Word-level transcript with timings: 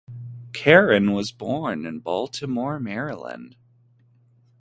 Karen 0.51 1.11
was 1.11 1.31
born 1.31 1.85
in 1.85 1.99
Baltimore, 1.99 2.79
Maryland. 2.79 3.55